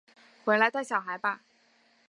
[0.43, 1.41] 回来带小孩吧